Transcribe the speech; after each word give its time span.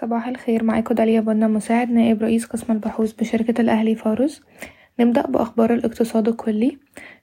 صباح 0.00 0.28
الخير 0.28 0.64
معاكم 0.64 0.94
داليا 0.94 1.20
بنا 1.20 1.48
مساعد 1.48 1.90
نائب 1.90 2.22
رئيس 2.22 2.46
قسم 2.46 2.72
البحوث 2.72 3.12
بشركة 3.12 3.60
الأهلي 3.60 3.94
فارس 3.94 4.42
نبدأ 5.00 5.26
بأخبار 5.26 5.74
الاقتصاد 5.74 6.28
الكلي. 6.28 6.78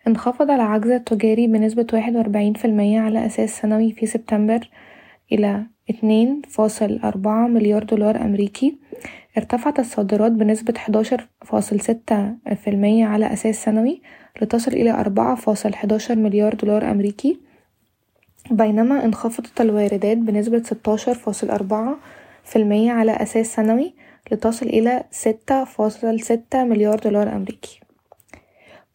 انخفض 0.07 0.51
العجز 0.51 0.89
التجاري 0.89 1.47
بنسبة 1.47 1.87
واحد 1.93 2.15
وأربعين 2.15 2.53
في 2.53 2.65
المية 2.65 2.99
على 2.99 3.25
أساس 3.25 3.61
سنوي 3.61 3.91
في 3.91 4.05
سبتمبر 4.05 4.69
إلى 5.31 5.63
اتنين 5.89 6.41
فاصل 6.49 6.99
أربعة 7.03 7.47
مليار 7.47 7.83
دولار 7.83 8.21
أمريكي. 8.21 8.77
ارتفعت 9.37 9.79
الصادرات 9.79 10.31
بنسبة 10.31 10.73
حداشر 10.77 11.27
فاصل 11.45 11.79
ستة 11.79 12.35
في 12.55 12.69
المية 12.69 13.05
على 13.05 13.33
أساس 13.33 13.63
سنوي 13.63 14.01
لتصل 14.41 14.71
إلى 14.71 14.91
أربعة 14.91 15.35
فاصل 15.35 15.73
حداشر 15.73 16.15
مليار 16.15 16.53
دولار 16.53 16.91
أمريكي. 16.91 17.39
بينما 18.51 19.05
انخفضت 19.05 19.61
الواردات 19.61 20.17
بنسبة 20.17 20.63
ستاشر 20.63 21.13
فاصل 21.13 21.49
أربعة 21.49 21.97
في 22.45 22.55
المية 22.55 22.91
على 22.91 23.11
أساس 23.11 23.55
سنوي 23.55 23.93
لتصل 24.31 24.65
إلى 24.65 25.03
ستة 25.11 25.63
فاصل 25.63 26.19
ستة 26.19 26.63
مليار 26.63 26.99
دولار 26.99 27.35
أمريكي. 27.35 27.79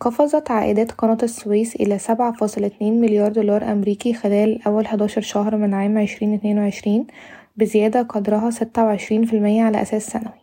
قفزت 0.01 0.51
عائدات 0.51 0.93
قناة 0.93 1.19
السويس 1.23 1.77
إلى 1.77 1.99
سبعة 1.99 2.33
فاصل 2.33 2.65
اتنين 2.65 3.01
مليار 3.01 3.33
دولار 3.33 3.73
أمريكي 3.73 4.15
خلال 4.15 4.63
أول 4.63 4.87
حداشر 4.87 5.21
شهر 5.21 5.57
من 5.57 5.75
عام 5.75 5.99
عشرين 5.99 6.35
اتنين 6.35 6.59
وعشرين 6.59 7.07
بزيادة 7.57 8.03
قدرها 8.03 8.51
ستة 8.51 8.85
وعشرين 8.85 9.25
في 9.25 9.37
المية 9.37 9.63
على 9.63 9.83
أساس 9.83 10.07
سنوي. 10.07 10.41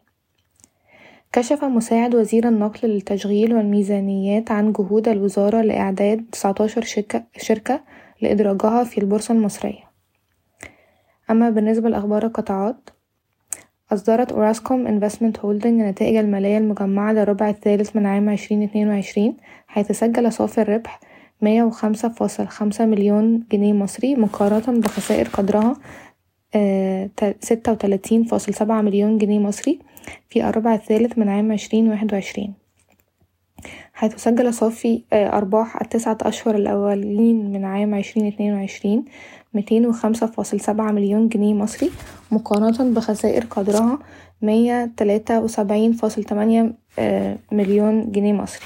كشف 1.34 1.64
مساعد 1.64 2.16
وزير 2.16 2.48
النقل 2.48 2.89
للتشغيل 2.89 3.53
والميزانيات 3.53 4.52
عن 4.52 4.72
جهود 4.72 5.08
الوزارة 5.08 5.62
لإعداد 5.62 6.26
تسعتاشر 6.31 6.81
شركة 7.38 7.81
لإدراجها 8.22 8.84
في 8.84 8.98
البورصة 8.98 9.34
المصرية. 9.34 9.88
أما 11.31 11.50
بالنسبة 11.50 11.89
لأخبار 11.89 12.26
القطاعات 12.26 12.89
أصدرت 13.94 14.32
أوراسكوم 14.32 14.88
Investment 14.88 15.40
Holding 15.40 15.81
النتائج 15.82 16.16
المالية 16.16 16.58
المجمعة 16.58 17.14
للربع 17.14 17.50
الثالث 17.50 17.95
من 17.95 18.06
عام 18.06 18.30
عشرين 18.30 18.64
اتنين 18.64 18.88
وعشرين 18.88 19.38
حيث 19.67 19.92
سجل 19.92 20.31
صافي 20.34 20.61
الربح 20.61 21.00
مية 21.42 21.64
وخمسة 21.64 22.09
فاصل 22.09 22.48
خمسة 22.48 22.86
مليون 22.86 23.44
جنيه 23.52 23.73
مصري 23.73 24.16
مقارنة 24.16 24.80
بخسائر 24.80 25.28
قدرها 25.28 25.73
ستة 27.39 27.72
وتلاتين 27.72 28.23
فاصل 28.23 28.53
سبعة 28.53 28.81
مليون 28.81 29.17
جنيه 29.17 29.39
مصري 29.39 29.80
في 30.30 30.50
الربع 30.50 30.73
الثالث 30.73 31.17
من 31.17 31.30
عام 31.30 31.52
عشرين 31.52 31.89
واحد 31.89 32.14
وعشرين. 32.14 32.54
حيث 33.94 34.16
سجل 34.16 34.53
صافي 34.53 35.03
أرباح 35.13 35.81
التسعة 35.81 36.17
أشهر 36.22 36.55
الأولين 36.55 37.52
من 37.52 37.66
عام 37.66 37.95
عشرين 37.95 38.27
اتنين 38.27 38.53
وعشرين 38.53 39.05
ميتين 39.53 39.86
وخمسة 39.86 40.27
فاصل 40.27 40.59
سبعة 40.59 40.91
مليون 40.91 41.30
جنيه 41.30 41.53
مصري 41.53 41.91
مقارنة 42.31 42.94
بخسائر 42.94 43.45
قدرها 43.45 43.99
مية 44.41 44.91
تلاتة 44.97 45.39
وسبعين 45.39 45.94
فاصل 45.94 46.23
تمانية 46.23 46.73
مليون 47.52 48.11
جنيه 48.11 48.33
مصري. 48.33 48.66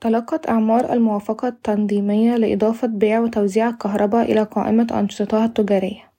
تلقت 0.00 0.48
إعمار 0.48 0.92
الموافقة 0.92 1.48
التنظيمية 1.48 2.36
لإضافة 2.36 2.88
بيع 2.88 3.20
وتوزيع 3.20 3.68
الكهرباء 3.68 4.32
إلى 4.32 4.42
قائمة 4.42 4.86
أنشطتها 4.92 5.44
التجارية. 5.44 6.12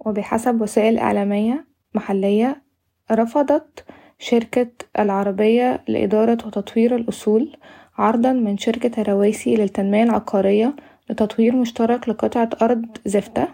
وبحسب 0.00 0.60
وسائل 0.60 0.98
إعلامية 0.98 1.66
محلية 1.98 2.62
رفضت 3.10 3.84
شركة 4.18 4.70
العربية 4.98 5.84
لإدارة 5.88 6.38
وتطوير 6.46 6.96
الأصول 6.96 7.56
عرضا 7.98 8.32
من 8.32 8.58
شركة 8.58 9.00
الرواسي 9.02 9.56
للتنمية 9.56 10.02
العقارية 10.02 10.76
لتطوير 11.10 11.56
مشترك 11.56 12.08
لقطعة 12.08 12.50
أرض 12.62 12.86
زفتة. 13.06 13.48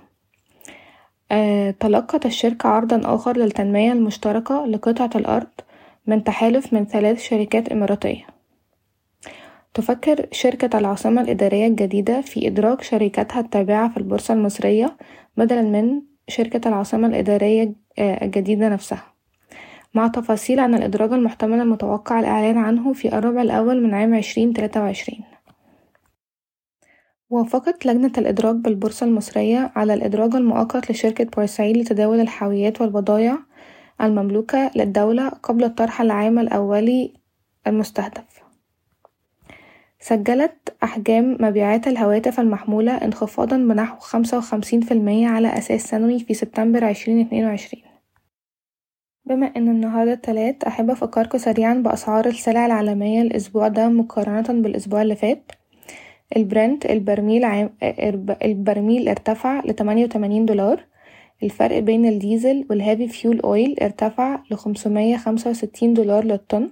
تلقت 1.80 2.26
الشركة 2.26 2.68
عرضا 2.68 3.14
آخر 3.14 3.36
للتنمية 3.36 3.92
المشتركة 3.92 4.66
لقطعة 4.66 5.10
الأرض 5.14 5.54
من 6.06 6.24
تحالف 6.24 6.72
من 6.72 6.84
ثلاث 6.86 7.22
شركات 7.22 7.68
إماراتية. 7.68 8.26
تفكر 9.74 10.26
شركة 10.32 10.78
العاصمة 10.78 11.22
الإدارية 11.22 11.66
الجديدة 11.66 12.20
في 12.20 12.46
إدراج 12.46 12.80
شركاتها 12.80 13.40
التابعة 13.40 13.88
في 13.88 13.96
البورصة 13.96 14.34
المصرية 14.34 14.96
بدلا 15.36 15.62
من 15.62 16.13
شركة 16.28 16.68
العاصمة 16.68 17.06
الإدارية 17.06 17.74
الجديدة 17.98 18.68
نفسها. 18.68 19.14
مع 19.94 20.08
تفاصيل 20.08 20.60
عن 20.60 20.74
الإدراج 20.74 21.12
المحتمل 21.12 21.60
المتوقع 21.60 22.20
الإعلان 22.20 22.58
عنه 22.58 22.92
في 22.92 23.18
الربع 23.18 23.42
الأول 23.42 23.82
من 23.82 23.94
عام 23.94 24.14
عشرين 24.14 24.52
تلاتة 24.52 24.80
وعشرين. 24.82 25.24
وافقت 27.30 27.86
لجنة 27.86 28.12
الإدراج 28.18 28.56
بالبورصة 28.56 29.06
المصرية 29.06 29.72
على 29.76 29.94
الإدراج 29.94 30.34
المؤقت 30.34 30.90
لشركة 30.90 31.24
بورسعيد 31.24 31.76
لتداول 31.76 32.20
الحاويات 32.20 32.80
والبضائع 32.80 33.38
المملوكة 34.00 34.70
للدولة 34.76 35.28
قبل 35.28 35.64
الطرح 35.64 36.00
العام 36.00 36.38
الأولي 36.38 37.14
المستهدف. 37.66 38.33
سجلت 40.08 40.76
أحجام 40.82 41.36
مبيعات 41.40 41.88
الهواتف 41.88 42.40
المحمولة 42.40 42.92
انخفاضا 42.96 43.56
بنحو 43.56 43.98
خمسة 43.98 44.38
وخمسين 44.38 44.80
في 44.80 44.92
المية 44.94 45.28
على 45.28 45.58
أساس 45.58 45.84
سنوي 45.88 46.18
في 46.18 46.34
سبتمبر 46.34 46.84
عشرين 46.84 47.20
اتنين 47.20 47.44
وعشرين. 47.44 47.82
بما 49.24 49.46
إن 49.46 49.68
النهاردة 49.68 50.12
التلات 50.12 50.64
أحب 50.64 50.90
أفكركوا 50.90 51.38
سريعا 51.38 51.74
بأسعار 51.74 52.26
السلع 52.26 52.66
العالمية 52.66 53.22
الأسبوع 53.22 53.68
ده 53.68 53.88
مقارنة 53.88 54.62
بالأسبوع 54.62 55.02
اللي 55.02 55.16
فات. 55.16 55.52
البرنت 56.36 56.86
البرميل 56.86 57.44
عام 57.44 57.70
البرميل 58.44 59.08
ارتفع 59.08 59.60
لتمانية 59.64 60.04
وتمانين 60.04 60.46
دولار. 60.46 60.84
الفرق 61.42 61.78
بين 61.78 62.06
الديزل 62.06 62.66
وال 62.70 62.81
heavy 62.81 63.08
fuel 63.08 63.40
oil 63.40 63.76
ارتفع 63.82 64.40
لخمسمية 64.50 65.16
خمسة 65.16 65.50
وستين 65.50 65.94
دولار 65.94 66.24
للطن. 66.24 66.70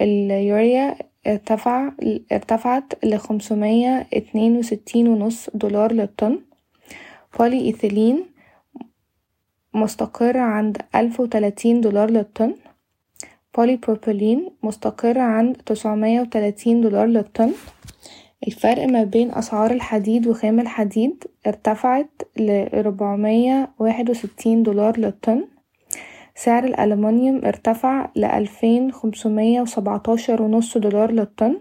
اليوريا 0.00 1.09
ارتفع 1.26 1.90
ارتفعت 2.32 3.04
لخمسمية 3.04 4.06
اتنين 4.14 4.56
وستين 4.56 5.08
ونص 5.08 5.50
دولار 5.54 5.92
للطن. 5.92 6.38
بولي 7.38 7.60
ايثيلين 7.60 8.26
مستقر 9.74 10.38
عند 10.38 10.78
ألف 10.94 11.20
وتلاتين 11.20 11.80
دولار 11.80 12.10
للطن. 12.10 12.54
بولي 13.56 13.76
بروبيلين 13.76 14.50
مستقر 14.62 15.18
عند 15.18 15.56
تسعمية 15.56 16.20
وتلاتين 16.20 16.80
دولار 16.80 17.06
للطن. 17.06 17.52
الفرق 18.46 18.84
ما 18.84 19.04
بين 19.04 19.30
أسعار 19.30 19.70
الحديد 19.70 20.26
وخام 20.26 20.60
الحديد 20.60 21.24
ارتفعت 21.46 22.10
لربعمية 22.36 23.70
واحد 23.78 24.10
وستين 24.10 24.62
دولار 24.62 24.98
للطن. 24.98 25.44
سعر 26.44 26.64
الألمنيوم 26.64 27.44
ارتفع 27.44 28.08
لألفين 28.14 28.92
خمسمية 28.92 29.60
وسبعتاشر 29.60 30.42
ونص 30.42 30.78
دولار 30.78 31.10
للطن. 31.10 31.56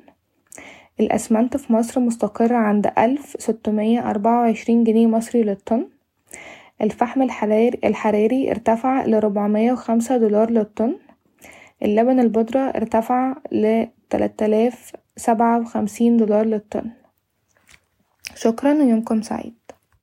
الأسمنت 1.00 1.58
في 1.58 1.74
مصر 1.74 2.00
مستقر 2.00 2.54
عند 2.54 2.92
ألف 2.98 3.36
ستمية 3.40 4.10
أربعة 4.10 4.42
وعشرين 4.42 4.84
جنيه 4.84 5.08
مصري 5.08 5.44
للطن. 5.44 5.88
الفحم 6.82 7.22
الحراري 7.84 8.52
ارتفع 8.52 9.06
لربعمية 9.06 9.72
وخمسة 9.72 10.18
دولار 10.18 10.52
للطن. 10.52 10.96
اللبن 11.84 12.20
البودرة 12.20 12.60
ارتفع 12.60 13.36
لتلات 13.52 14.44
آلاف 14.44 14.92
سبعة 15.18 15.60
وخمسين 15.62 16.18
دولار 16.18 16.46
للطن. 16.46 16.90
شكرا 18.36 18.74
ويومكم 18.74 19.22
سعيد. 19.22 19.54